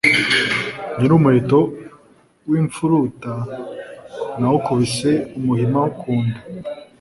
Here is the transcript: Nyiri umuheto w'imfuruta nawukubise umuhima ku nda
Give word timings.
Nyiri 0.95 1.13
umuheto 1.17 1.59
w'imfuruta 2.49 3.33
nawukubise 4.39 5.11
umuhima 5.37 5.81
ku 5.99 6.11
nda 6.25 6.39